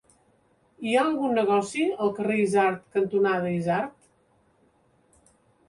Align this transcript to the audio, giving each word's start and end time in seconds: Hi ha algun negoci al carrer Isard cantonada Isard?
Hi 0.91 0.95
ha 0.95 1.03
algun 1.09 1.35
negoci 1.39 1.85
al 2.07 2.11
carrer 2.21 2.39
Isard 2.45 2.81
cantonada 2.97 3.53
Isard? 3.61 4.11